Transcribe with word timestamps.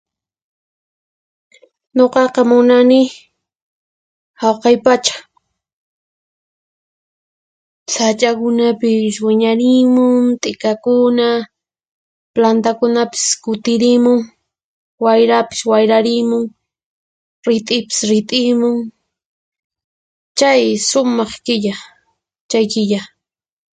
Nuqaqa 1.95 2.41
munani 2.49 3.01
Hawqay 4.41 4.75
pacha; 4.85 5.15
sach'akunapis 7.93 9.15
wiñarimun, 9.25 10.17
t'ikakuna, 10.41 11.27
plantakunapis 12.33 13.25
kutirimun, 13.43 14.19
wayrapis 15.03 15.61
wayrarimun, 15.69 16.45
rit'ipis 17.47 17.99
rit'imun; 18.09 18.77
Chay 20.37 20.63
sumaq 20.89 21.31
killa 21.45 21.75
chay 22.49 22.65
killa. 22.71 23.01